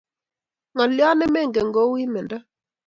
[0.73, 2.37] ngaliot ne mengen ko u imendo